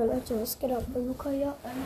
Ja, 0.00 0.06
Leute, 0.06 0.40
was 0.40 0.58
geht 0.58 0.72
ab 0.72 0.82
bei 0.94 1.00
Luca 1.00 1.28
hier? 1.28 1.54
Ähm, 1.62 1.84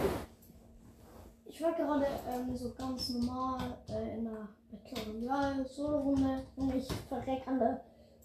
ich 1.46 1.60
war 1.60 1.72
gerade 1.72 2.06
ähm, 2.28 2.56
so 2.56 2.72
ganz 2.72 3.08
normal 3.08 3.76
äh, 3.88 4.16
in 4.16 4.28
einer 4.28 4.50
Battle 4.70 5.66
Solo-Runde 5.68 6.44
und 6.54 6.76
ich 6.76 6.86
verreck 7.08 7.42
an 7.48 7.58
der 7.58 7.80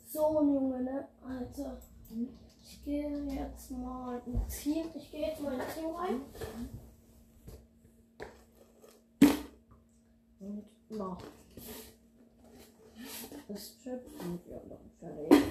Zone, 0.08 0.54
Junge, 0.54 0.84
ne? 0.84 1.08
Alter. 1.28 1.80
Ich 2.62 2.84
gehe 2.84 3.10
jetzt 3.34 3.72
mal 3.72 4.22
in 4.28 4.48
Team. 4.48 4.86
Ich 4.94 5.10
gehe 5.10 5.28
jetzt 5.28 5.42
mal 5.42 5.54
in 5.54 5.62
Team 5.74 5.96
rein. 5.96 6.22
Und 10.40 10.66
na. 10.90 11.18
Das 13.48 13.80
Chip 13.82 14.02
und 14.20 14.40
ja, 14.46 14.60
dann 14.70 14.92
fertig. 15.00 15.44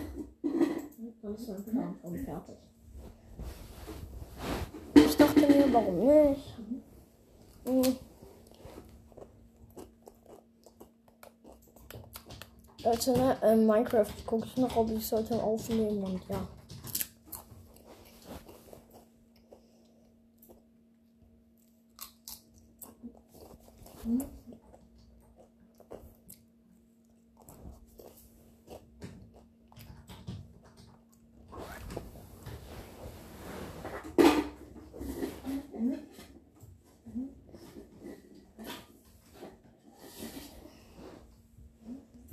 Und 0.44 1.24
dann 1.24 1.34
ist 1.34 1.48
mein 1.72 1.98
Plan 1.98 2.24
fertig. 2.24 2.58
Ich 5.38 5.46
dachte 5.46 5.56
mir, 5.56 5.72
warum 5.72 5.98
nicht? 6.00 6.58
Mhm. 7.64 7.96
Leute, 12.82 13.12
ne, 13.12 13.36
äh, 13.42 13.54
Minecraft 13.54 14.06
gucke 14.26 14.46
ich 14.46 14.56
noch, 14.56 14.74
ob 14.74 14.90
ich 14.90 15.06
sollte 15.06 15.40
aufnehmen 15.40 16.02
und 16.02 16.20
ja. 16.28 16.40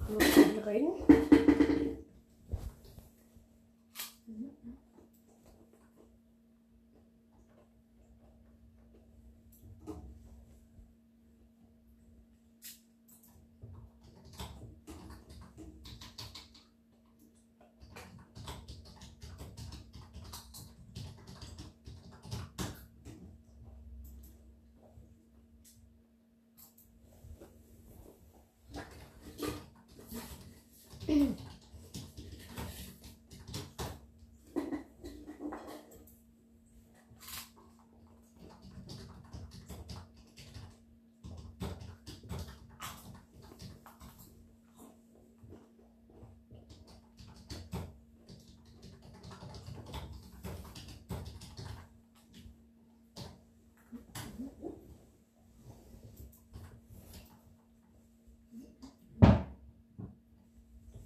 Hallo, 0.07 0.19
können 0.19 0.55
wir 0.55 0.65
reden? 0.67 1.05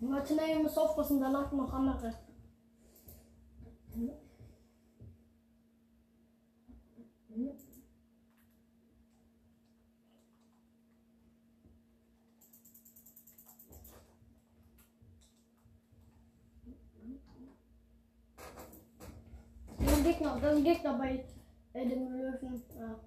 Leute, 0.09 0.33
ne, 0.33 0.41
ihr 0.53 0.59
müsst 0.59 0.77
aufpassen, 0.77 1.21
da 1.21 1.29
laufen 1.29 1.57
noch 1.57 1.71
andere. 1.71 2.15
Da 19.77 19.85
ist 19.85 19.93
ein 19.93 20.03
Gegner, 20.03 20.39
da 20.41 20.49
ist 20.49 20.57
ein 20.57 20.63
Gegner 20.63 20.97
bei 20.97 21.23
äh, 21.73 21.87
dem 21.87 22.11
Löwen. 22.11 22.63
Ja. 22.79 22.99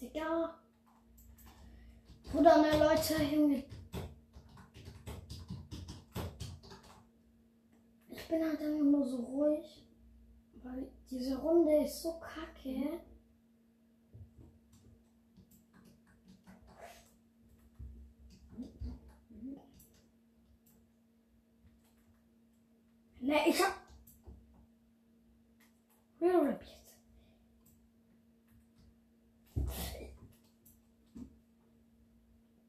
Digga. 0.00 0.58
Bruder, 2.22 2.62
ne 2.62 2.78
Leute, 2.78 3.22
Junge. 3.22 3.64
Ich 8.08 8.28
bin 8.28 8.42
halt 8.42 8.60
einfach 8.60 8.84
nur 8.84 9.06
so 9.06 9.16
ruhig. 9.18 9.86
Weil 10.62 10.90
diese 11.10 11.38
Runde 11.38 11.84
ist 11.84 12.02
so 12.02 12.18
kacke. 12.18 13.00
Ne, 23.20 23.36
ich 23.46 23.62
hab. 23.62 23.79
Real 26.20 26.50
jetzt. 26.50 26.96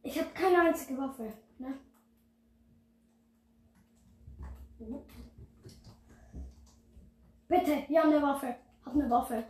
Ich 0.03 0.19
habe 0.19 0.29
keine 0.33 0.61
einzige 0.61 0.97
Waffe, 0.97 1.33
ne? 1.57 1.77
Bitte, 7.47 7.83
ja, 7.89 8.03
eine 8.03 8.21
Waffe. 8.21 8.55
Hab 8.85 8.93
eine 8.93 9.09
Waffe. 9.09 9.43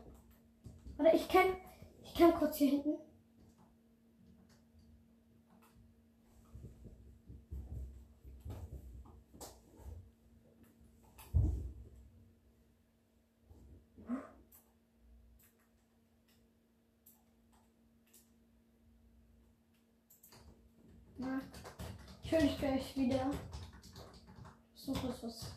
Warte, 0.97 1.15
ich 1.15 1.27
kenn. 1.27 1.55
Ich 2.03 2.15
kenn 2.15 2.33
kurz 2.33 2.57
hier 2.57 2.71
hinten. 2.71 2.97
Na, 21.17 21.39
ich 22.31 22.37
höre 22.37 22.47
dich 22.47 22.57
gleich 22.59 22.95
wieder. 22.95 23.29
Suche 24.73 25.07
jetzt 25.07 25.23
was. 25.23 25.51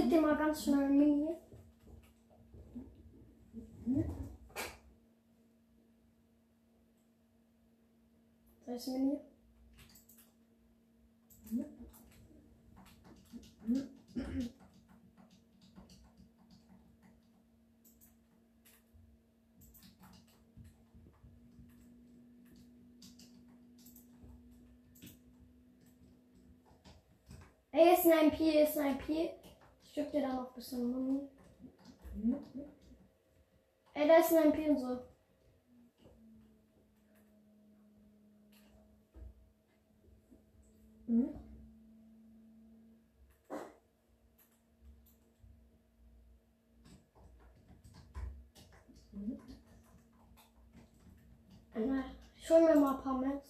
gebe 0.00 0.14
dir 0.14 0.20
mal 0.22 0.36
ganz 0.36 0.64
schnell 0.64 0.88
Mini. 0.88 1.36
Da 8.66 8.72
Mini. 8.72 9.20
Ist 27.72 28.06
ein 28.06 28.30
P, 28.30 28.62
ist 28.62 28.78
ein 28.78 28.98
P. 28.98 29.39
Ich 29.90 29.94
schick 29.94 30.12
dir 30.12 30.22
da 30.22 30.34
noch 30.34 30.50
ein 30.50 30.54
bisschen 30.54 30.88
Muni. 30.88 31.28
Ey, 33.92 34.06
da 34.06 34.18
ist 34.18 34.32
ein 34.32 34.52
so. 34.78 35.00
Mhm. 41.08 41.30
Ich 52.36 52.48
hol 52.48 52.62
mir 52.62 52.80
mal 52.80 52.96
ein 52.96 53.02
paar 53.02 53.18
Mets. 53.18 53.49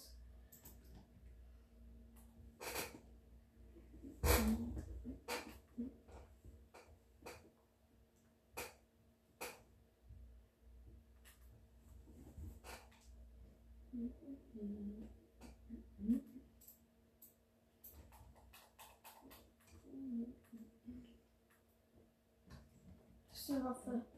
Das 23.70 23.78
ist 23.78 23.86
eine 23.86 24.02
Waffe. 24.02 24.10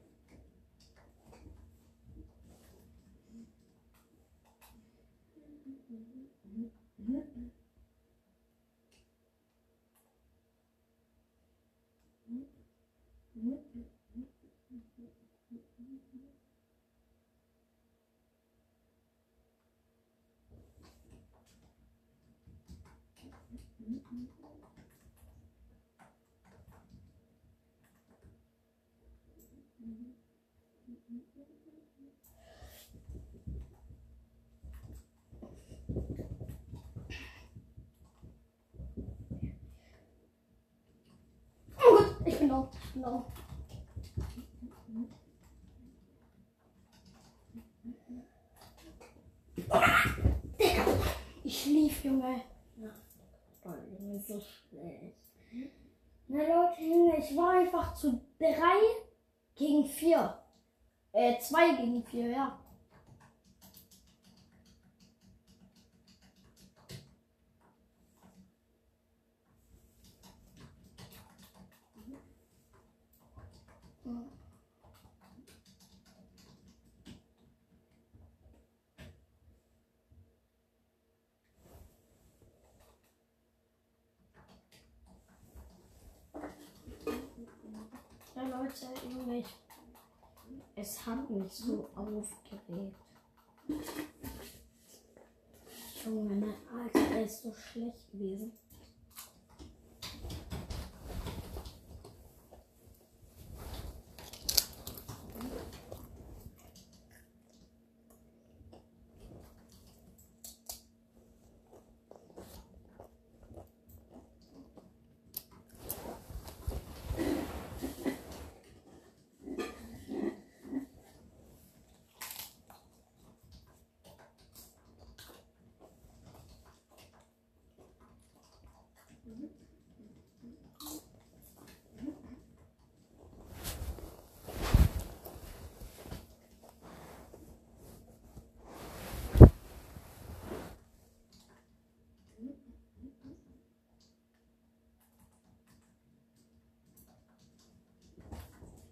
Oh 41.84 42.48
gut, 42.48 42.81
da. 42.94 43.24
Digga, 50.58 50.86
ich 51.44 51.66
lief, 51.66 52.04
Junge. 52.04 52.42
Oh, 53.64 53.70
Junge, 53.98 54.18
so 54.20 54.40
schlecht. 54.40 55.16
Na 56.28 56.38
Leute, 56.38 56.82
Junge, 56.82 57.18
ich 57.18 57.36
war 57.36 57.50
einfach 57.50 57.94
zu 57.94 58.20
drei 58.38 58.80
gegen 59.54 59.86
vier. 59.86 60.38
Äh, 61.12 61.38
zwei 61.38 61.76
gegen 61.76 62.02
vier, 62.04 62.30
ja. 62.30 62.58
Leute, 88.62 88.86
Junge, 89.10 89.38
ich 89.38 89.46
Es 90.76 91.04
hat 91.04 91.28
mich 91.28 91.50
so 91.52 91.90
aufgeregt. 91.96 92.96
Junge, 96.04 96.34
mein 96.34 96.54
Alter, 96.72 97.16
er 97.16 97.24
ist 97.24 97.42
so 97.42 97.52
schlecht 97.52 98.08
gewesen. 98.12 98.52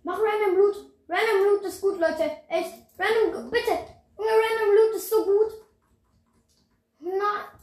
Mach 0.03 0.10
Random 0.23 0.57
Loot. 0.57 0.77
Random 1.09 1.45
Loot 1.45 1.65
ist 1.65 1.81
gut, 1.81 1.99
Leute. 1.99 2.31
Echt. 2.49 2.75
Random, 2.99 3.51
bitte. 3.51 3.73
Random 4.17 4.75
Loot 4.77 4.97
ist 4.97 5.11
so 5.11 5.25
gut. 5.25 5.53
Nein. 7.01 7.61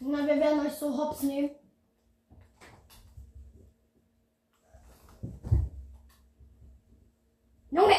Na, 0.00 0.26
wir 0.26 0.36
werden 0.36 0.66
euch 0.66 0.72
so 0.72 0.96
hops 0.96 1.22
nehmen. 1.22 1.50
Junge! 7.70 7.94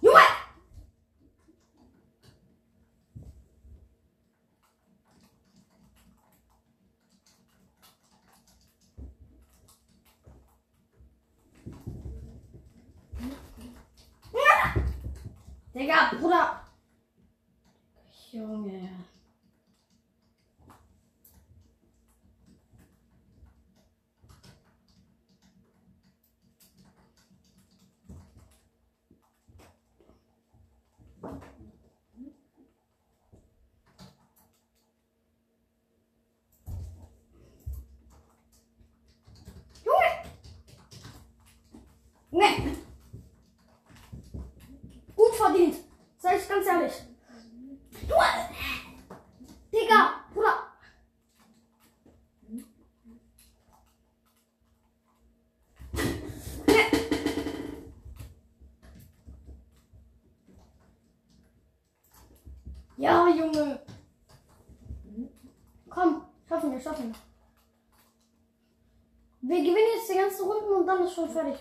Junge! 0.00 0.36
Digga, 15.76 16.08
Bruder! 16.10 16.48
Junge. 18.32 18.80
Junge! 18.80 18.95
durch. 46.86 47.02
Du! 48.08 48.14
Digga! 49.72 50.20
Bruder! 50.32 50.62
Ja, 62.98 63.28
Junge! 63.28 63.80
Komm, 65.90 66.22
schaffen 66.48 66.72
wir, 66.72 66.80
schaffen 66.80 67.08
wir. 67.08 67.14
Wir 69.42 69.58
gewinnen 69.58 69.96
jetzt 69.96 70.10
die 70.10 70.16
ganzen 70.16 70.44
Runden 70.44 70.72
und 70.72 70.86
dann 70.86 71.04
ist 71.04 71.14
schon 71.14 71.28
fertig. 71.28 71.56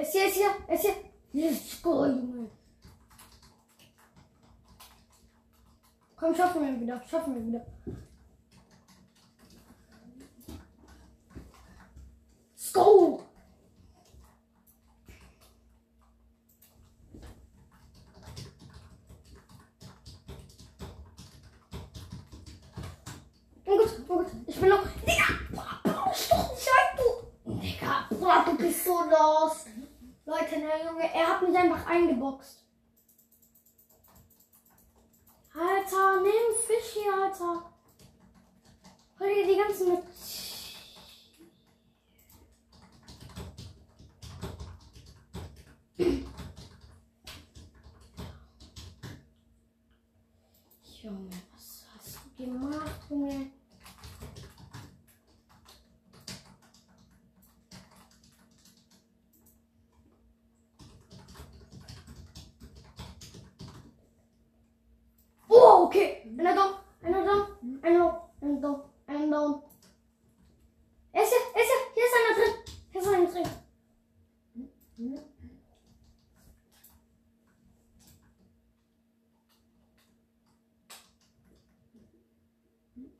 Yes, 0.00 0.14
yes, 0.14 0.36
yes, 0.38 0.84
yes, 0.84 0.96
yes, 1.32 1.82
hier. 1.82 2.50
Komm, 6.16 6.34
schaffen 6.34 6.62
wir 6.62 6.80
wieder, 6.80 7.02
schaffen 7.06 7.34
wir 7.34 7.46
wieder. 7.46 7.66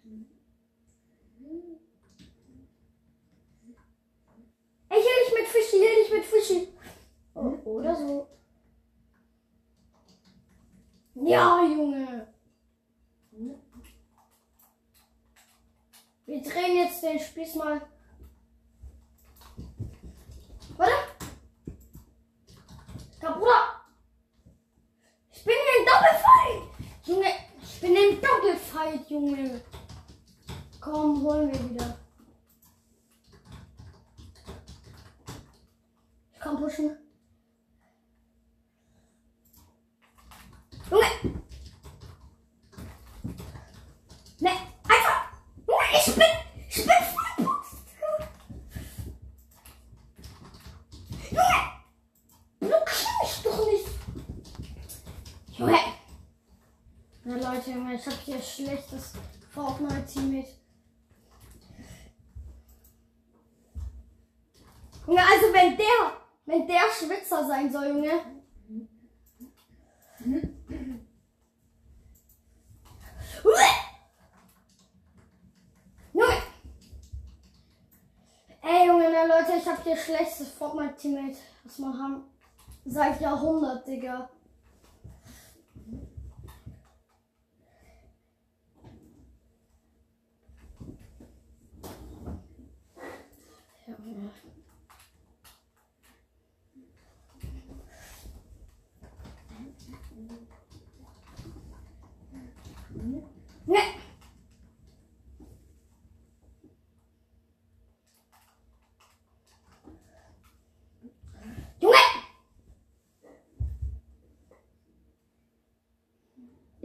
Mm-hmm. 0.07 0.39
ich 58.00 58.07
habe 58.07 58.16
hier 58.25 58.40
schlechtes 58.40 59.12
Fortnite-Teammate. 59.52 60.49
Junge, 65.07 65.21
also 65.21 65.52
wenn 65.52 65.76
der, 65.76 66.12
wenn 66.47 66.66
der 66.66 66.90
Schwitzer 66.99 67.47
sein 67.47 67.71
soll, 67.71 67.88
Junge. 67.88 68.23
Junge! 76.14 76.42
Ey, 78.62 78.87
Junge, 78.87 79.11
na 79.12 79.25
Leute, 79.25 79.59
ich 79.59 79.66
hab 79.66 79.83
hier 79.85 79.97
schlechtes 79.97 80.52
Fortnite-Teammate, 80.52 81.37
was 81.64 81.78
man 81.78 81.99
haben. 81.99 82.25
Seit 82.87 83.21
Jahrhundert, 83.21 83.87
Digga. 83.87 84.30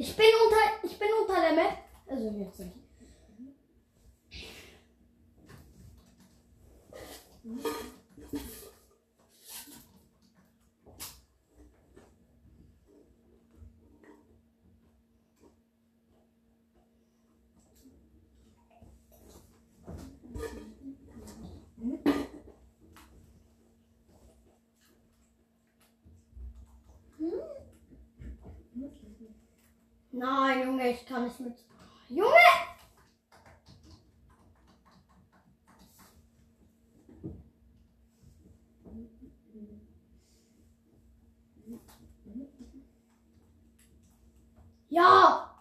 Ich 0.05 0.15
bin 0.15 0.27
unter, 0.45 0.85
ich 0.87 0.99
bin 0.99 1.07
unter 1.19 1.41
der 1.41 1.53
Map. 1.53 1.77
Also 2.07 2.29
jetzt 2.29 2.59
nicht. 2.59 2.84
Nein, 30.17 30.65
Junge, 30.65 30.91
ich 30.91 31.05
kann 31.05 31.25
nicht 31.25 31.41
mit. 31.41 31.57
Junge! 32.07 32.29
Ja! 44.87 45.53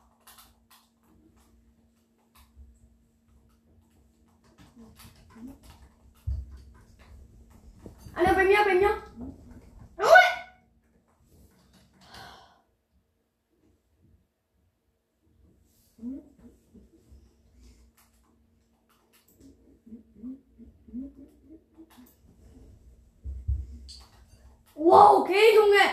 Wow, 24.94 25.22
okay, 25.22 25.56
Junge! 25.56 25.86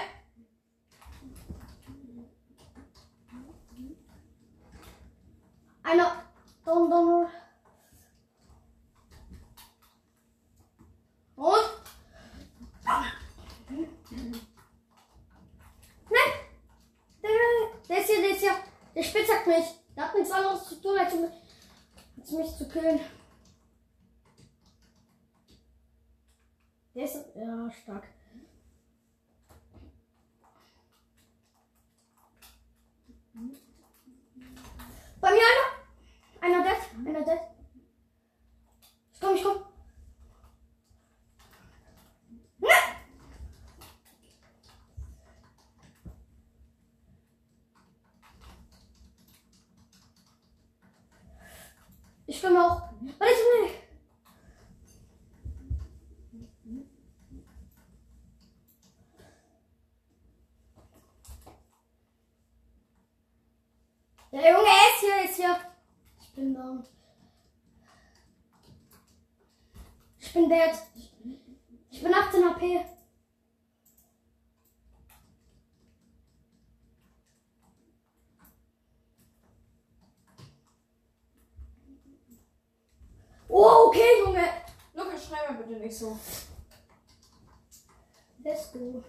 Einer. 5.81 6.23
Don, 6.63 6.87
don. 6.87 7.27
Und? 11.35 11.69
Nein! 12.83 13.11
Der, 17.23 17.31
der 17.89 17.97
ist 17.97 18.07
hier, 18.07 18.21
der 18.21 18.29
ist 18.29 18.39
hier. 18.39 18.55
Der 18.93 19.01
spitzhackt 19.01 19.47
mich. 19.47 19.65
Der 19.95 20.03
hat 20.03 20.13
nichts 20.13 20.31
anderes 20.31 20.69
zu 20.69 20.79
tun, 20.79 20.99
als 20.99 21.15
mich, 21.15 21.31
als 22.19 22.31
mich 22.33 22.55
zu 22.55 22.69
killen. 22.69 22.99
Der 26.93 27.05
ist. 27.05 27.25
Ja, 27.35 27.71
stark. 27.71 28.03
Bei 35.21 35.31
mir 35.31 35.39
einer. 36.41 36.55
Einer 36.57 36.63
dead. 36.63 37.07
Einer 37.07 37.23
dead. 37.23 37.39
Ich 39.13 39.19
komm, 39.21 39.35
ich 39.35 39.43
komm. 39.43 39.63
Ne! 42.57 42.69
Ich 52.41 52.47
komme 52.47 52.59
auch. 52.59 52.81
Warte, 53.19 53.33
ich 53.33 53.39
will. 53.39 53.69
Der 64.31 64.51
Junge 64.51 64.63
ist 64.63 65.01
hier, 65.01 65.13
er 65.13 65.23
ist 65.25 65.35
hier. 65.35 65.55
Ich 66.19 66.33
bin 66.33 66.55
down. 66.55 66.83
Ich 70.17 70.33
bin 70.33 70.49
dead. 70.49 70.71
Ich 71.91 72.01
bin 72.01 72.11
18 72.11 72.43
HP. 72.43 72.85
Oh, 83.53 83.80
okay, 83.91 84.23
Junge. 84.23 84.47
Lukas, 84.93 85.25
schrei 85.25 85.47
mal 85.47 85.57
bitte 85.57 85.79
nicht 85.79 85.97
so. 85.97 86.17
Let's 88.43 88.71
go. 88.71 89.03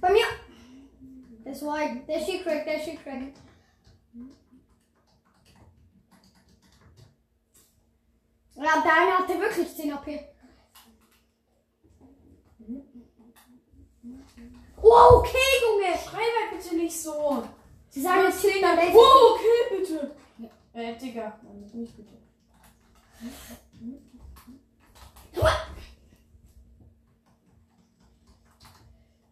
Bei 0.00 0.10
mir. 0.10 0.24
Das 1.44 1.64
war 1.64 1.78
der 1.78 2.20
She-Crack, 2.20 2.64
der 2.64 2.80
She-Crack. 2.80 3.32
Ja, 8.56 8.82
der 8.82 8.94
eine 8.94 9.18
hatte 9.18 9.40
wirklich 9.40 9.74
10 9.74 9.92
AP. 9.92 10.06
Oh, 14.82 15.18
okay, 15.18 15.38
Junge. 15.62 15.98
Schrei 15.98 16.18
mal 16.18 16.56
bitte 16.56 16.76
nicht 16.76 17.00
so. 17.00 17.48
Sie 17.90 18.00
sagen 18.00 18.22
jetzt 18.24 18.44
rechts. 18.44 18.94
Oh, 18.94 19.34
okay, 19.34 19.76
bitte. 19.78 20.16
Äh, 20.72 20.96
Digga. 20.96 21.38
Nein, 21.42 21.70
nicht 21.74 21.96
bitte. 21.96 22.14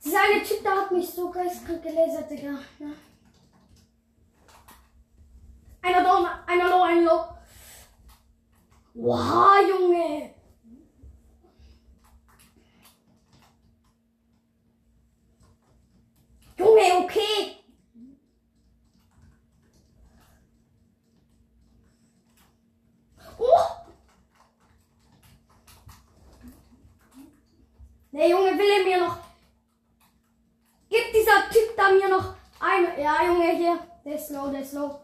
Dieser 0.05 0.21
eine 0.23 0.43
Typ 0.43 0.65
da 0.65 0.71
hat 0.83 0.93
mich 0.93 1.09
so 1.09 1.31
geistkrank 1.31 1.83
gelasert, 1.83 2.31
Digga. 2.31 2.59
Ja. 2.79 2.89
Einer 5.81 6.03
down, 6.03 6.27
einer 6.47 6.69
low, 6.69 6.83
einer 6.83 7.03
low. 7.03 7.25
Wow, 8.95 9.69
Junge. 9.69 10.35
Junge, 16.59 17.05
okay. 17.05 17.57
Oh. 23.39 23.45
Der 28.13 28.29
Junge 28.29 28.59
will 28.59 28.71
er 28.79 28.85
mir 28.85 29.07
noch. 29.07 29.17
Gibt 30.89 31.15
dieser 31.15 31.49
Typ 31.51 31.77
da 31.77 31.91
mir 31.91 32.09
noch 32.09 32.35
eine. 32.59 33.01
Ja, 33.01 33.25
Junge, 33.25 33.79
ist 34.29 34.35
low, 34.35 34.51
ist 34.51 34.73
low. 34.75 35.01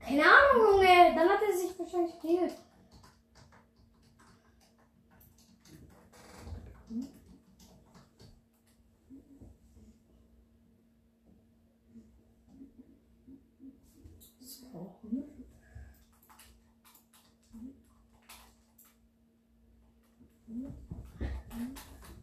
Keine 0.00 0.22
Ahnung, 0.22 0.72
Junge. 0.72 1.14
Dann 1.14 1.28
hat 1.28 1.40
er 1.42 1.56
sich 1.56 1.78
wahrscheinlich 1.78 2.20
geheilt. 2.20 2.54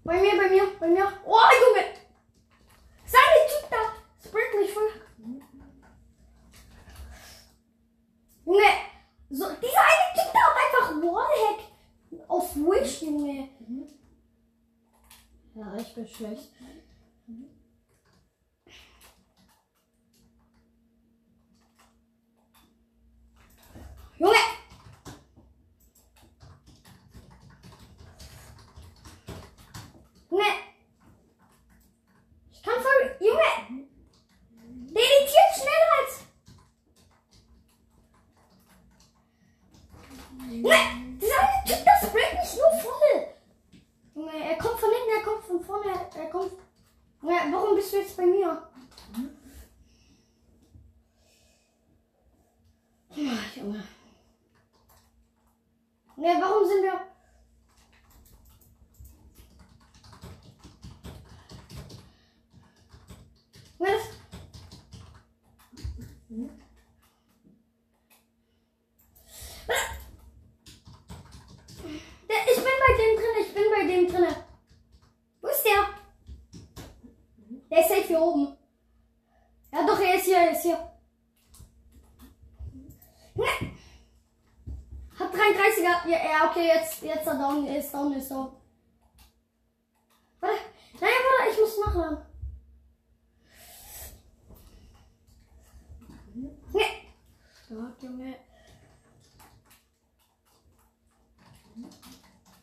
Bei 0.04 0.20
mir, 0.20 0.32
bei 0.36 0.50
mir, 0.50 0.64
bei 0.78 0.88
mir. 0.88 1.08
Oh, 1.26 1.38
Junge! 1.62 2.02
Seine 3.06 3.48
Typ 3.48 3.70
da! 3.70 3.78
Springt 4.26 4.56
mich 4.60 4.74
voll. 4.74 4.90
Junge! 8.46 8.72
So, 9.30 9.46
dieser 9.46 9.84
eine 9.92 10.14
Typ 10.14 10.34
da 10.34 10.40
hat 10.40 10.58
einfach 10.66 10.96
Wallhack 11.02 11.60
auf 12.28 12.56
Wish, 12.56 13.02
Junge. 13.04 13.50
Ja, 16.22 16.32
ich 16.32 16.52
bin 16.52 16.68
schlecht. 16.68 16.86
Junge! 24.20 24.36
Junge! 30.30 30.44
Ich 32.52 32.62
kann 32.62 32.74
voll. 32.76 33.16
Junge! 33.20 33.40
Der 34.92 35.02
editiert 35.02 35.52
schneller 35.56 35.92
als. 36.02 36.14
Junge! 40.52 40.78
Dieser 41.20 41.40
eine 41.40 41.66
Typ, 41.66 41.84
das 41.84 42.12
bringt 42.12 42.34
mich 42.34 42.56
nur 42.58 42.72
voll! 42.80 43.12
Junge, 44.14 44.52
er 44.52 44.58
kommt 44.60 44.80
von 44.80 44.90
hinten, 44.92 45.18
er 45.18 45.24
kommt 45.24 45.42
er. 46.22 46.52
Junge, 47.22 47.52
warum 47.52 47.76
bist 47.76 47.94
du 47.94 47.98
jetzt 47.98 48.18
bei 48.18 48.26
mir? 48.26 48.70
Ja, 53.16 53.34
Junge. 53.56 53.84
Ne, 56.22 56.38
warum 56.40 56.68
sind 56.68 56.84
wir. 56.84 57.02
Was? 63.80 64.02
Der, 72.30 72.38
ich 72.46 72.56
bin 72.56 72.64
bei 72.64 72.94
dem 72.98 73.16
drin, 73.18 73.36
ich 73.42 73.54
bin 73.54 73.64
bei 73.76 73.88
dem 73.88 74.08
drin. 74.08 74.36
Wo 75.42 75.48
ist 75.48 75.66
der? 75.66 76.02
Der 77.72 77.80
ist 77.80 77.90
safe 77.90 78.04
hier 78.04 78.22
oben. 78.22 78.56
Ja 79.74 79.88
doch, 79.88 80.00
er 80.00 80.16
ist 80.16 80.26
hier, 80.26 80.38
er 80.38 80.52
ist 80.52 80.62
hier. 80.62 80.92
Ne. 83.34 83.46
Hat 85.18 85.34
33 85.34 85.84
38er. 85.84 85.91
Ja, 86.08 86.18
ja, 86.18 86.50
okay, 86.50 86.68
jetzt, 86.68 87.02
jetzt 87.04 87.28
er 87.28 87.36
down 87.36 87.68
ist, 87.68 87.94
down 87.94 88.14
ist, 88.14 88.32
down. 88.32 88.56
Warte. 90.40 90.58
Nein, 91.00 91.10
warte, 91.10 91.52
ich 91.52 91.60
muss 91.60 91.86
nachladen. 91.86 92.26
Nee. 96.74 97.08
Stark, 97.66 98.02
Junge. 98.02 98.36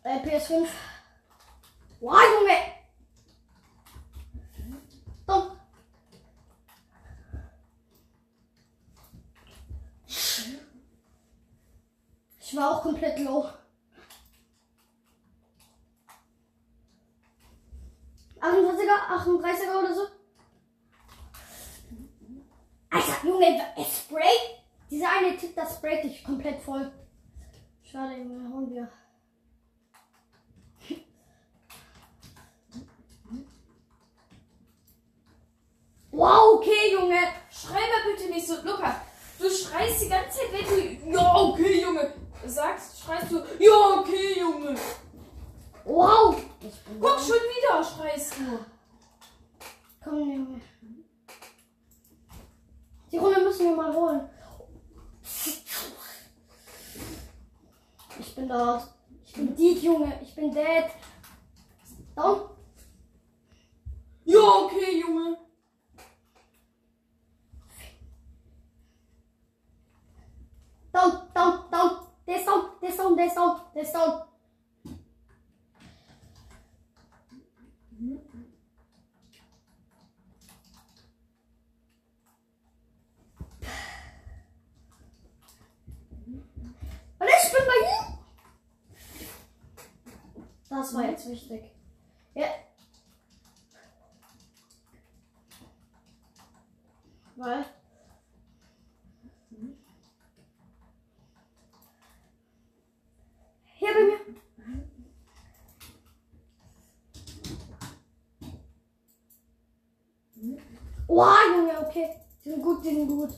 Äh, 0.03 0.19
PS5. 0.19 0.69
Wow, 2.01 2.21
Junge. 2.41 2.57
Dumm. 5.27 5.59
Ich 12.41 12.57
war 12.57 12.71
auch 12.71 12.83
komplett 12.83 13.19
low. 13.19 13.47
38er, 18.41 18.99
38er 19.11 19.79
oder 19.79 19.95
so. 19.95 20.03
Alter, 22.91 23.27
Junge, 23.27 23.67
es 23.77 23.99
sprayt. 23.99 24.65
Dieser 24.91 25.11
eine 25.11 25.37
Tipp, 25.37 25.48
das 25.59 25.75
sprayt 25.75 26.05
dich 26.05 26.23
komplett 26.23 26.61
voll. 26.61 26.93
Schade, 27.83 28.17
Junge, 28.17 28.49
hauen 28.53 28.71
wir. 28.71 28.89
Wow, 36.11 36.59
okay, 36.59 36.93
Junge. 36.93 37.19
Schrei 37.51 37.81
mal 37.81 38.11
bitte 38.11 38.31
nicht 38.31 38.47
so, 38.47 38.55
Luca. 38.63 39.03
Du 39.39 39.51
schreist 39.51 40.03
die 40.03 40.09
ganze 40.09 40.39
Zeit, 40.39 40.53
wenn 40.53 41.11
du 41.11 41.17
ja 41.17 41.35
okay 41.37 41.83
Junge 41.83 42.13
sagst, 42.45 43.01
schreist 43.01 43.31
du 43.31 43.39
ja 43.59 44.01
okay 44.01 44.39
Junge. 44.39 44.75
Wow. 45.85 46.41
Guck 47.01 47.19
schon 47.19 47.37
wieder, 47.37 47.83
schreist 47.83 48.35
du. 48.39 48.59
Komm, 50.03 50.19
Junge. 50.19 50.61
Die 53.11 53.19
Runde 53.19 53.41
müssen 53.41 53.71
wir 53.71 53.77
mal 53.77 53.95
holen. 53.95 54.29
Ich 58.19 58.35
bin 58.35 58.49
dort. 58.49 58.89
Ich 59.25 59.33
bin 59.33 59.55
Dead, 59.55 59.83
Junge. 59.83 60.19
Ich 60.23 60.35
bin 60.35 60.53
dead. 60.53 60.87
Down. 62.17 62.51
Ja 64.25 64.41
okay 64.41 65.01
Junge. 65.01 65.39
Down, 70.93 71.13
down, 71.35 71.71
down. 71.71 71.91
Der 72.27 72.37
ist 72.37 72.47
down, 72.47 72.65
der 72.83 72.89
ist 72.89 72.99
down, 72.99 73.17
der 73.17 73.27
ist 73.27 73.37
down, 73.37 73.61
der 73.75 73.83
ist 73.83 73.95
down. 73.95 74.28
Das 90.69 90.95
war 90.95 91.05
jetzt 91.05 91.29
wichtig. 91.31 91.73
Ja. 92.35 92.47
Weil. 97.37 97.65
Hier 103.79 103.95
bei 103.95 104.01
mir. 104.01 104.39
Wow, 111.07 111.37
Junge, 111.57 111.87
okay. 111.87 112.17
Die 112.45 112.51
sind 112.51 112.63
gut, 112.63 112.85
die 112.85 112.95
sind 112.95 113.09
gut. 113.09 113.35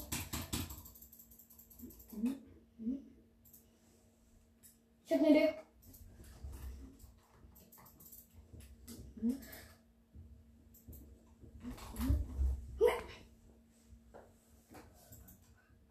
Ich 5.07 5.13
hab 5.13 5.21
eine 5.21 5.31
Idee. 5.31 5.55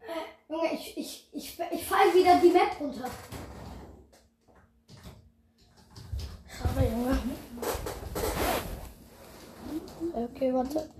Äh, 0.00 0.39
Junge, 0.50 0.72
ich, 0.72 0.98
ich, 0.98 1.28
ich, 1.32 1.60
ich 1.70 1.86
fall 1.86 2.12
wieder 2.12 2.40
die 2.40 2.50
Map 2.50 2.80
runter. 2.80 3.08
Schade, 6.48 6.88
Junge. 6.90 7.18
Okay, 10.12 10.52
warte. 10.52 10.90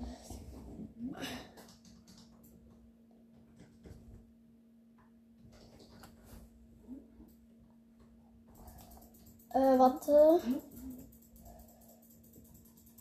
Äh, 9.53 9.79
warte. 9.79 10.41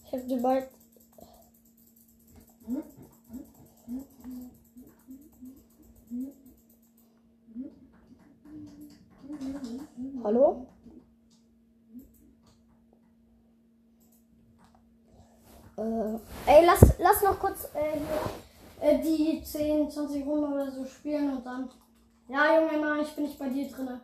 Ich 0.04 0.12
hab 0.12 0.28
die 0.28 0.38
bald. 0.38 0.70
Hallo? 10.22 10.68
Äh, 15.78 16.20
ey, 16.46 16.66
lass, 16.66 16.98
lass 17.00 17.22
noch 17.24 17.40
kurz 17.40 17.70
äh, 17.74 18.00
äh, 18.82 19.02
die 19.02 19.42
10, 19.42 19.90
20 19.90 20.26
Runden 20.26 20.54
oder 20.54 20.70
so 20.70 20.84
spielen 20.86 21.38
und 21.38 21.46
dann. 21.46 21.70
Ja, 22.28 22.60
Junge, 22.60 22.80
nein, 22.82 23.00
ich 23.02 23.16
bin 23.16 23.26
nicht 23.26 23.40
bei 23.40 23.48
dir 23.50 23.70
drinne. 23.70 24.02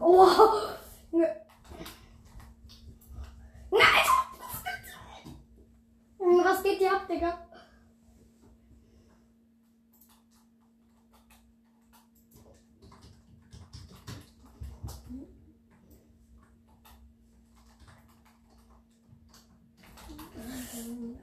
Oh! 0.00 0.26
Junge. 1.12 1.36
Nein! 3.70 3.82
Was 6.44 6.62
geht 6.62 6.80
dir 6.80 6.94
ab, 6.94 7.06
Digga? 7.06 7.48
Junge! 20.84 21.18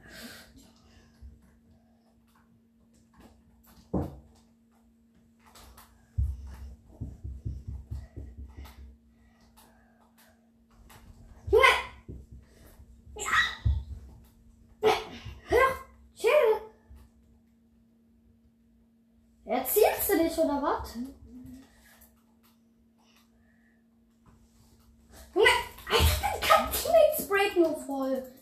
Ja! 13.16 13.32
Hör! 15.48 15.76
Chill! 16.14 16.60
Erziehst 19.46 20.08
du 20.08 20.18
dich 20.18 20.36
oder 20.38 20.60
was? 20.60 20.96
Junge! 25.34 25.48
Alter, 25.88 26.40
dein 26.40 26.72
Teammates 26.72 27.28
break 27.28 27.56
nur 27.56 27.76
voll. 27.80 28.32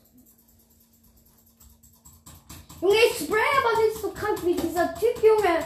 Junge, 2.80 2.96
ich 3.10 3.18
spray 3.24 3.40
aber 3.58 3.82
nicht 3.82 4.00
so 4.00 4.10
krank 4.12 4.44
wie 4.44 4.54
dieser 4.54 4.94
Typ, 4.94 5.22
Junge. 5.22 5.64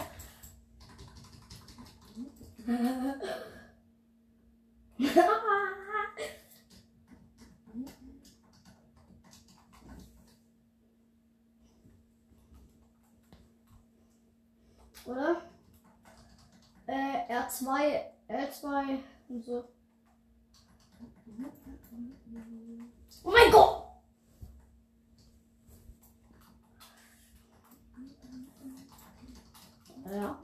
Oder? 15.08 15.40
Äh, 16.86 17.32
R2, 17.32 18.00
L2 18.28 18.98
und 19.30 19.37
so. 19.48 19.64
Oh 23.24 23.30
mein 23.30 23.50
Gott! 23.50 23.84
Ja. 30.04 30.38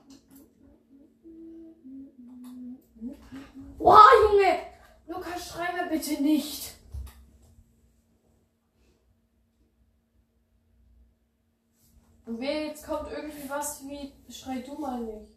Wow, 3.78 3.98
Junge! 4.22 4.60
Luca, 5.06 5.38
schrei 5.38 5.72
mal 5.72 5.88
bitte 5.88 6.22
nicht. 6.22 6.74
Und 12.26 12.40
wer 12.40 12.66
jetzt 12.66 12.86
kommt 12.86 13.10
irgendwie 13.10 13.48
was 13.50 13.86
wie, 13.86 14.12
schrei 14.32 14.60
du 14.60 14.78
mal 14.78 15.02
nicht. 15.02 15.36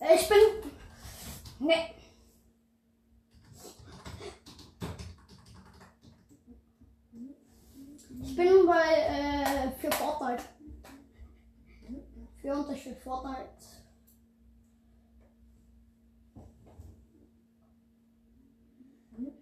Äh, 0.00 0.14
Ich 0.14 0.28
bin. 0.28 0.70
Nee. 1.58 1.94
Ich 8.22 8.36
bin 8.36 8.66
bei 8.66 8.82
äh, 8.82 9.70
für 9.78 9.90
Fortnite. 9.90 10.44
Für 12.40 12.54
Unterschied 12.54 12.98
Fortnite. 12.98 13.48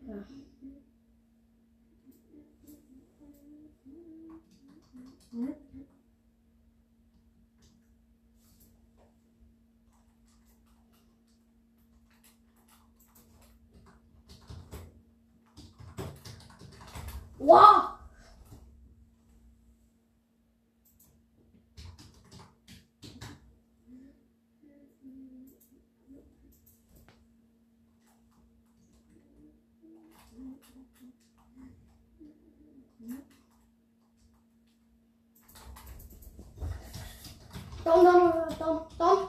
Ja. 0.07 0.15
Wow! 17.45 17.91
Down, 37.85 38.05
down, 38.05 38.59
down, 38.59 38.87
down. 38.99 39.29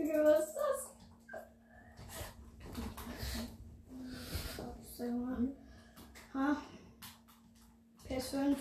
Junge, 0.00 0.24
was 0.24 0.48
ist 0.48 0.56
das? 0.56 0.80
So, 4.96 5.04
Junge. 5.04 5.54
Ha? 6.34 6.56
PS5. 8.08 8.56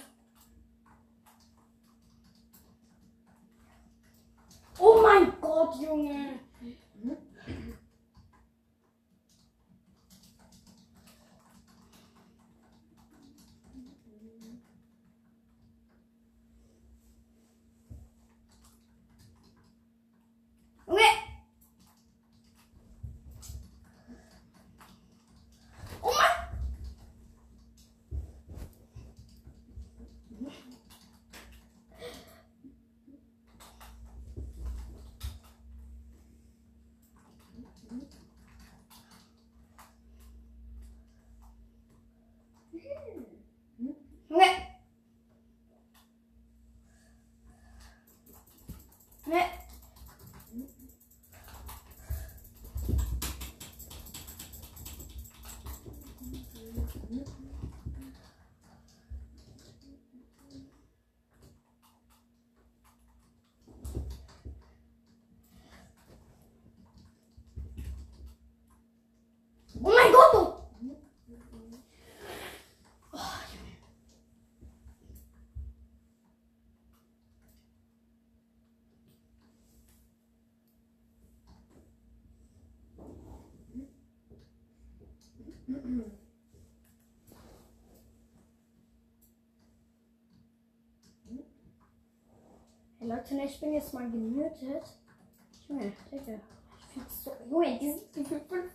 Oh 4.79 5.01
mein 5.01 5.33
Gott, 5.41 5.75
Junge. 5.81 6.39
Junge. 7.01 7.17
Oh 20.87 20.97
mein 20.97 21.19
Junge. 44.29 44.69
Junge. 49.29 49.43
Oh 69.81 69.93
mein 69.93 70.11
Gott! 70.11 70.33
du- 85.39 85.58
Hey 85.69 85.77
Leute, 93.07 93.35
ne, 93.35 93.45
ich 93.45 93.59
bin 93.59 93.73
jetzt 93.73 93.93
mal 93.93 94.09
gemütet. 94.09 94.83
Junge, 95.67 95.93
Digga. 96.11 96.39
So. 97.07 97.33
Junge, 97.47 97.77
die 97.77 97.91
sind 97.91 98.15
die 98.15 98.23
sind 98.23 98.41
fünf, 98.47 98.71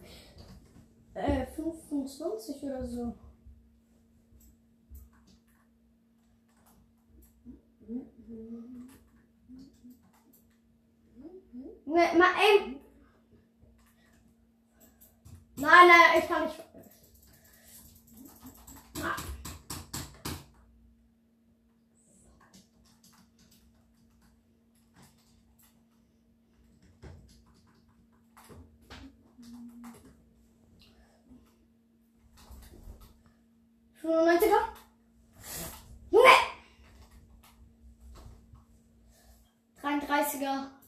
äh, 1.14 1.46
25 1.46 2.62
oder 2.62 2.87
so. 2.87 3.12
Ne, 11.87 12.18
mal 12.18 12.35
ey. 12.40 12.80
Nein, 15.57 15.88
nein, 15.88 16.20
ich 16.20 16.28
kann 16.28 16.44
nicht. 16.44 16.73
Ah. 19.04 19.16
Fünfundneunziger? 34.00 34.74
Ne! 36.10 36.18
33er. 39.82 40.04
Dreiunddreißiger. 40.04 40.83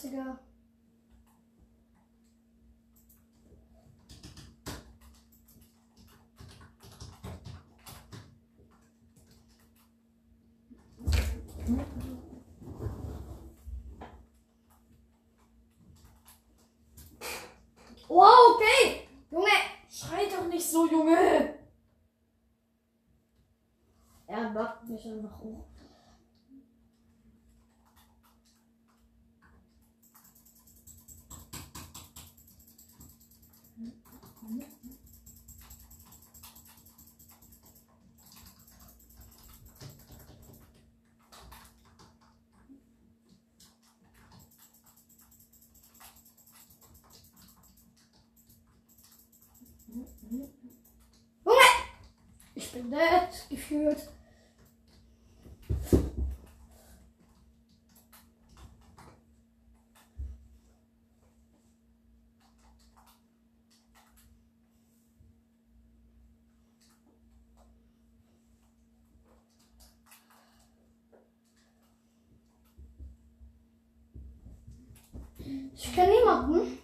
33er. 0.00 0.38
Wow, 18.08 18.56
okay. 18.56 19.06
Junge. 19.30 19.46
Schrei 19.88 20.26
doch 20.26 20.46
nicht 20.48 20.64
so, 20.64 20.86
Junge! 20.88 21.54
Er 24.26 24.50
macht 24.50 24.88
mich 24.88 25.04
einfach 25.06 25.38
hoch. 25.40 25.64
Dead, 52.88 53.48
gefühlt. 53.50 54.08
Ich 75.82 75.94
kenne 75.94 76.12
niemanden. 76.12 76.78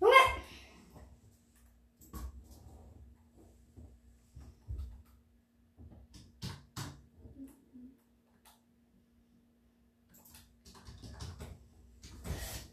Junge! 0.00 0.14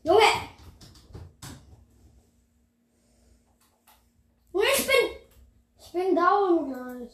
Junge! 0.03 0.21
Junge, 4.53 4.65
ich 4.77 4.87
bin. 4.87 4.95
Ich 5.79 5.91
bin 5.91 6.15
down 6.15 6.69
gleich. 6.69 7.11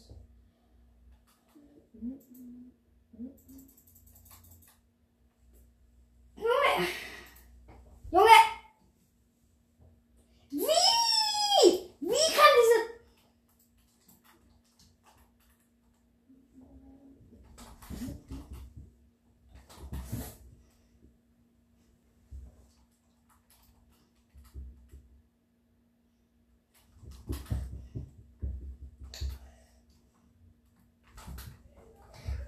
Junge! 6.35 6.87
Junge! 8.11 8.37
Wie? 10.51 11.89
Wie 11.99 12.33
kann 12.35 12.53
diese. 12.59 12.79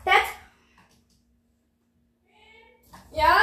Das. 0.05 0.27
Ja? 3.11 3.37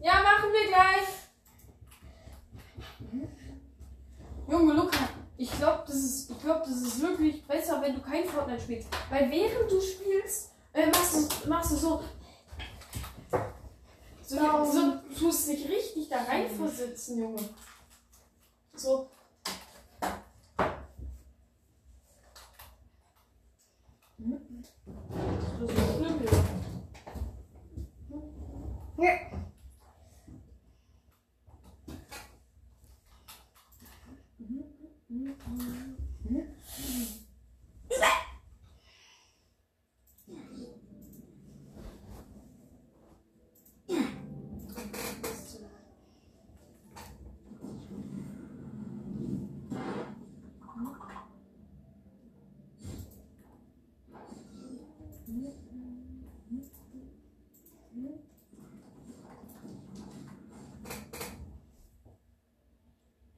Ja, 0.00 0.14
machen 0.22 0.52
wir 0.52 0.61
gleich. 0.72 1.08
Junge 4.48 4.72
Luca, 4.74 5.08
ich 5.36 5.50
glaube, 5.58 5.84
das 5.86 5.96
ist, 5.96 6.30
ich 6.30 6.40
glaube, 6.40 6.60
das 6.60 6.82
ist 6.82 7.00
wirklich 7.00 7.46
besser, 7.46 7.80
wenn 7.80 7.94
du 7.94 8.00
kein 8.00 8.24
Fortnite 8.26 8.60
spielst, 8.60 8.88
weil 9.10 9.30
während 9.30 9.70
du 9.70 9.80
spielst, 9.80 10.50
äh, 10.72 10.86
machst 10.86 11.44
du, 11.44 11.48
machst 11.48 11.72
du 11.72 11.76
so, 11.76 12.02
so, 14.22 14.36
so, 14.36 14.92
du 15.08 15.14
tust 15.18 15.48
dich 15.48 15.68
richtig 15.68 16.08
da 16.08 16.22
rein 16.22 16.50
versetzen, 16.50 17.18
Junge. 17.18 17.42
So. 18.74 19.08
Das 24.18 25.70
ist 25.70 25.96
schlimm, 25.96 26.20
Junge. 26.24 26.42
Ja. 28.98 29.32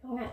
Junge. 0.04 0.30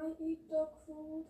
I 0.00 0.07
eat 0.20 0.50
dog 0.50 0.68
food. 0.84 1.26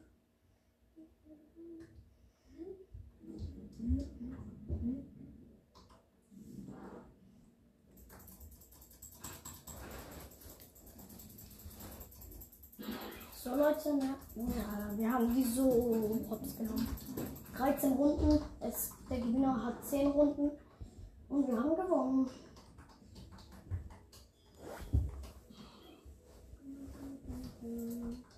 So 13.34 13.55
Leute, 13.57 13.95
ne? 13.95 14.14
Ja, 14.34 14.97
wir 14.97 15.12
haben 15.12 15.34
die 15.34 15.45
so 15.45 16.26
hops 16.28 16.57
genommen. 16.57 16.89
13 17.57 17.93
Runden. 17.93 18.43
Es, 18.61 18.93
der 19.09 19.18
Gewinner 19.18 19.64
hat 19.64 19.84
10 19.86 20.09
Runden. 20.09 20.51
Und 21.28 21.47
wir 21.47 21.57
haben 21.57 21.76
gewonnen. 21.76 22.28
Dead. 27.62 28.38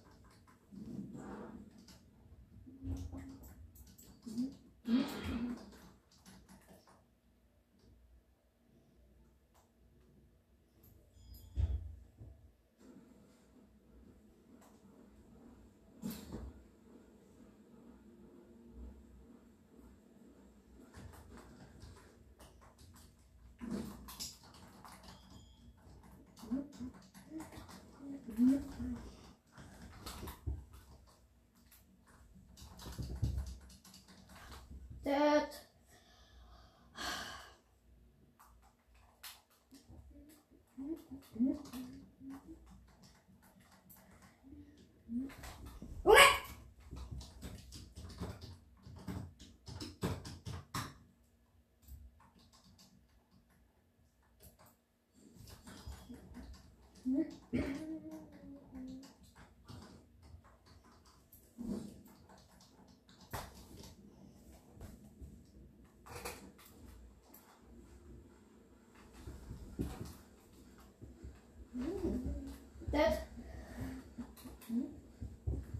Dead. 72.92 73.18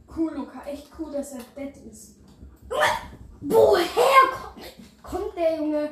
Cool, 0.06 0.34
Luca. 0.34 0.62
Echt 0.66 0.88
cool, 0.98 1.12
dass 1.12 1.32
er 1.32 1.40
dead 1.56 1.76
ist. 1.90 2.16
Woher 3.40 3.84
kommt, 4.32 4.64
kommt 5.02 5.36
der 5.36 5.56
Junge? 5.56 5.90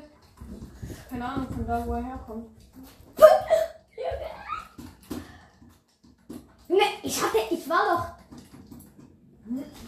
Keine 1.09 1.25
Ahnung 1.25 1.49
von 1.49 1.67
da, 1.67 1.87
wo 1.87 1.95
er 1.95 2.05
herkommt. 2.05 2.51
Junge, 6.69 6.83
ich 7.03 7.23
hatte, 7.23 7.39
ich 7.51 7.69
war 7.69 7.85
doch. 7.89 8.07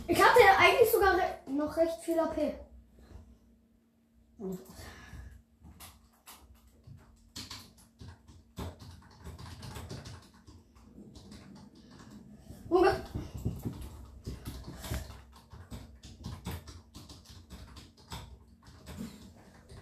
Ich 0.08 0.20
hatte 0.20 0.40
eigentlich 0.58 0.90
sogar 0.90 1.14
re 1.16 1.22
viel 2.10 2.18
AP. 2.18 2.54
Junge. 4.38 4.58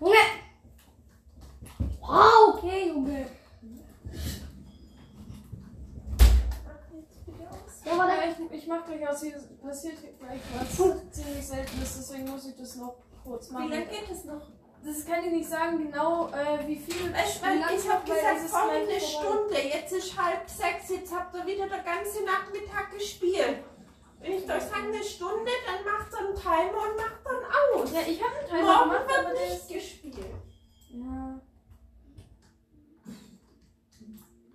Junge. 0.01 0.17
Wow, 2.01 2.55
okay, 2.55 2.89
Junge. 2.89 3.27
Ja, 7.85 7.93
aber 7.93 8.07
Ja, 8.07 8.31
ich, 8.31 8.53
ich 8.53 8.67
mach 8.67 8.85
gleich 8.85 9.09
aus, 9.09 9.23
hier 9.23 9.33
passiert 9.63 9.99
hier 10.01 10.18
gleich 10.29 10.41
was 10.59 11.13
ziemlich 11.13 11.47
seltenes, 11.47 11.97
deswegen 11.97 12.31
muss 12.31 12.47
ich 12.47 12.57
das 12.57 12.77
noch 12.77 12.97
kurz 13.25 13.49
Wie 13.51 13.55
machen. 13.55 13.71
lange 13.71 13.87
geht 13.87 14.11
es 14.11 14.25
noch? 14.25 14.43
Das 14.85 15.05
kann 15.05 15.25
ich 15.25 15.33
nicht 15.33 15.49
sagen 15.49 15.79
genau, 15.79 16.29
äh, 16.29 16.67
wie 16.67 16.77
viel. 16.77 16.95
Ich, 16.95 17.43
wie 17.43 17.59
lang 17.59 17.77
ich 17.77 17.91
habe 17.91 18.05
gesagt, 18.05 18.37
es 18.37 18.45
ist 18.45 18.51
vorhin 18.51 18.89
eine. 18.89 19.01
Stunde. 19.01 19.69
Jetzt 19.75 19.93
ist 19.93 20.17
halb 20.17 20.49
sechs. 20.49 20.89
Jetzt 20.91 21.13
habt 21.13 21.35
ihr 21.35 21.45
wieder 21.47 21.65
den 21.67 21.85
ganzen 21.85 22.25
Nachmittag 22.25 22.93
gespielt. 22.97 23.59
Wenn 24.21 24.33
ich 24.33 24.45
euch 24.45 24.63
sage 24.63 24.87
eine 24.87 25.03
Stunde, 25.03 25.51
dann 25.67 25.85
macht 25.85 26.13
ihr 26.13 26.19
einen 26.19 26.37
Timer 26.37 26.83
und 26.91 26.97
macht 26.97 27.21
dann 27.25 27.81
aus. 27.83 27.93
Ja, 27.93 28.01
ich 28.07 28.23
habe 28.23 28.37
einen 28.39 28.49
Timer 28.49 28.63
Morgen 28.63 28.91
gemacht, 28.91 29.05
aber 29.19 29.29
wird 29.31 29.39
der 29.39 29.47
nicht 29.49 29.63
ist. 29.63 29.69
gespielt. 29.69 30.17
Ja. 30.91 31.41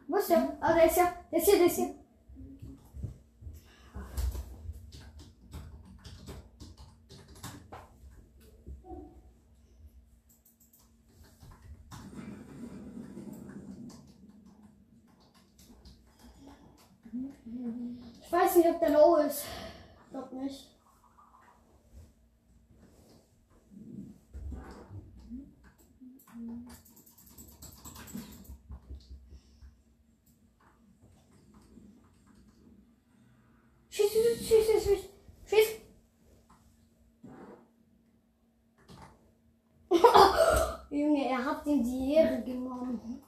Wo 0.07 0.15
ist 0.17 0.30
der? 0.30 0.57
Ah, 0.61 0.74
der 0.74 0.86
ist 0.86 0.97
ja. 0.97 1.13
Der 1.32 1.39
ist 1.39 1.45
hier, 1.45 1.57
der 1.57 1.67
ist 1.67 1.76
hier. 1.76 1.95
Ich 18.22 18.32
weiß 18.32 18.57
nicht, 18.57 18.68
ob 18.68 18.80
der 18.80 18.89
low 18.89 19.16
ist. 19.18 19.45
Ich 20.03 20.09
glaub 20.09 20.32
nicht. 20.34 20.70
Schieß, 33.89 34.11
schieß, 34.11 34.47
schieß, 34.47 34.84
schieß, 34.84 35.09
schieß. 35.45 35.70
Junge, 40.89 41.30
er 41.30 41.45
hat 41.45 41.66
ihm 41.66 41.84
die 41.84 42.14
Ehre 42.16 42.41
genommen. 42.43 43.22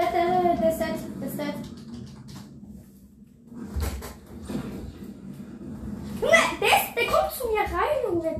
Der, 0.00 0.10
der, 0.12 0.42
der, 0.42 0.56
der 0.56 0.70
ist 0.70 0.80
dead, 0.80 0.98
der 1.20 1.28
ist 1.28 1.38
dead. 1.38 1.54
Junge, 6.22 6.40
der, 6.58 6.68
ist, 6.68 6.96
der 6.96 7.06
kommt 7.06 7.32
zu 7.32 7.44
mir 7.48 7.60
rein, 7.60 7.98
Junge. 8.06 8.22
Der, 8.22 8.38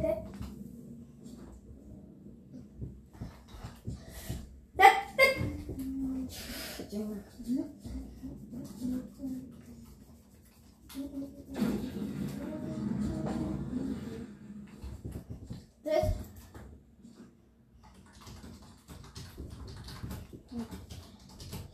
der, 4.79 4.91
der. 5.19 5.31
Junge. 6.91 7.17
Der. 15.85 16.15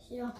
Ja. 0.09 0.33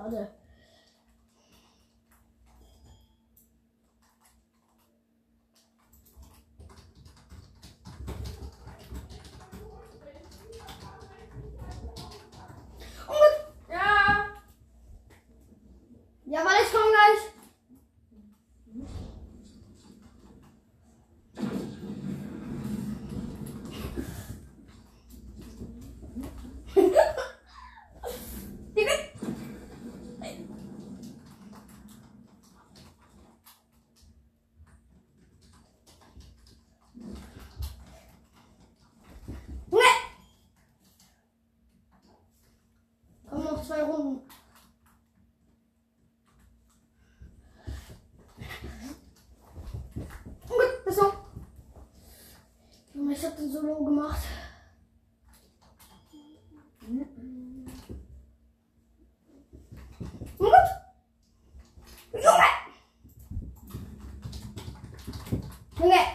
Schade. 0.00 0.30
Oh 13.06 13.12
Gott. 13.12 13.36
Ja! 13.68 14.26
Ja, 16.24 16.44
warte, 16.44 16.62
ich 16.62 16.72
komme 16.72 16.92
gleich. 16.92 17.30
Digga. 26.74 27.10
Junge. 39.70 39.90
Kommen 43.60 43.68
noch 43.68 43.76
zwei 43.76 43.82
Runden. 43.82 44.22
Oh 50.48 50.54
Gott, 50.56 50.86
das 50.86 50.96
so. 50.96 51.12
Junge, 52.94 53.12
ich 53.12 53.24
hab 53.24 53.36
den 53.36 53.52
so 53.52 53.60
low 53.60 53.84
gemacht. 53.84 54.22
Oh 60.38 60.44
Gott. 60.44 60.70
Junge! 62.12 62.44
Junge! 65.78 66.06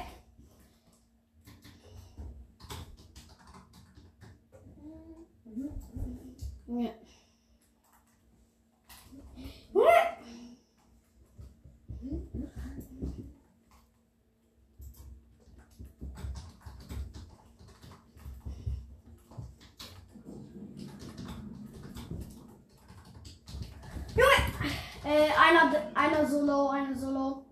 Äh, 25.05 25.29
einer, 25.37 25.71
einer 25.93 26.27
Solo, 26.27 26.69
einer 26.69 26.95
Solo. 26.95 27.45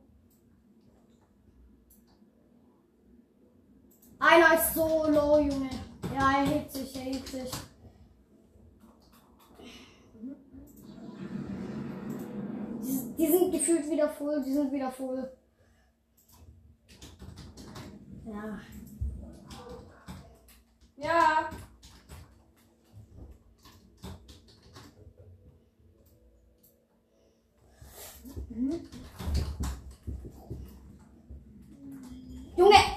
Einer 4.17 4.55
ist 4.55 4.73
Solo, 4.73 5.37
Junge. 5.37 5.69
Ja, 6.15 6.39
er 6.39 6.47
hebt 6.47 6.71
sich, 6.71 6.95
er 6.95 7.01
hebt 7.03 7.27
sich. 7.27 7.51
Die, 12.81 13.15
die 13.19 13.27
sind 13.27 13.51
gefühlt 13.51 13.87
wieder 13.87 14.09
voll, 14.09 14.43
die 14.43 14.53
sind 14.53 14.71
wieder 14.71 14.91
voll. 14.91 15.31
Ja. 18.25 18.59
Ja. 20.95 21.49
Junge! 28.55 28.79
Ne! 32.57 32.92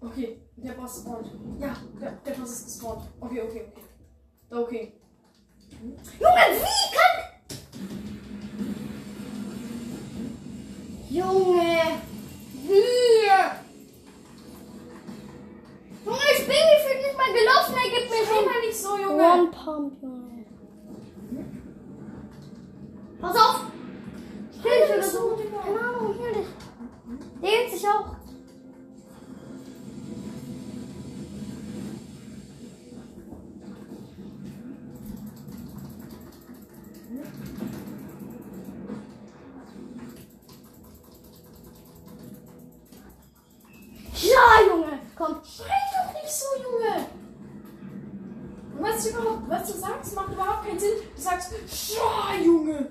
Okay, 0.00 0.40
der 0.56 0.72
Boss 0.72 1.00
spawnt. 1.00 1.30
Ja, 1.60 1.76
der, 2.00 2.12
der 2.12 2.32
Boss 2.32 2.50
ist 2.50 2.64
gespawnt. 2.66 3.08
Okay, 3.20 3.42
okay, 3.42 3.72
okay. 3.72 3.82
Okay. 4.50 4.92
Junge, 6.20 6.44
wie 6.60 6.94
kann. 6.96 7.16
Junge! 11.08 11.61
Was 49.52 49.70
du 49.70 49.78
sagst, 49.78 50.14
macht 50.14 50.32
überhaupt 50.32 50.66
keinen 50.66 50.78
Sinn. 50.78 50.94
Du 51.14 51.20
sagst, 51.20 51.52
Junge. 51.52 52.44
Junge, 52.44 52.88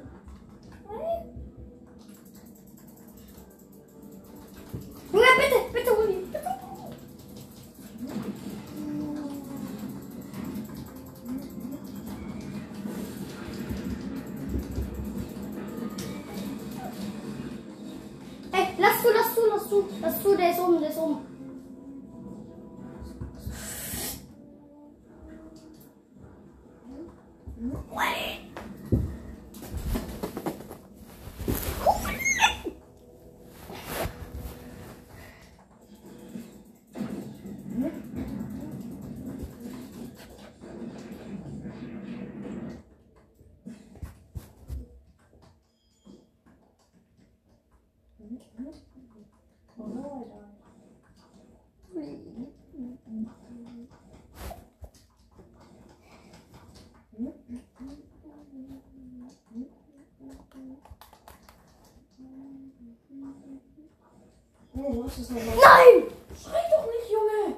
Was 65.04 65.18
ist 65.18 65.32
nochmal? 65.32 65.56
Nein! 65.56 66.04
Schrei 66.40 66.62
doch 66.70 66.86
nicht, 66.86 67.12
Junge. 67.12 67.56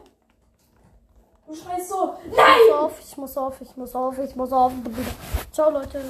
Du 1.48 1.56
schreist 1.56 1.90
so. 1.90 2.16
Ich 2.24 2.38
muss 2.38 2.78
auf, 2.78 3.00
ich 3.00 3.18
muss 3.18 3.38
auf, 3.38 3.62
ich 3.62 3.76
muss 3.76 3.96
auf, 3.96 4.18
ich 4.20 4.36
muss 4.36 4.52
auf. 4.54 4.72
Ciao, 5.52 5.70
Leute. 5.70 6.02